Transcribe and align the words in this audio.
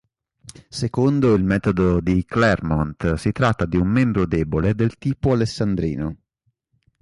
Secondo 0.67 1.35
il 1.35 1.43
metodo 1.43 1.99
di 1.99 2.25
Claremont, 2.25 3.13
si 3.13 3.31
tratta 3.31 3.67
di 3.67 3.77
un 3.77 3.87
membro 3.87 4.25
debole 4.25 4.73
del 4.73 4.97
tipo 4.97 5.33
alessandrino. 5.33 6.15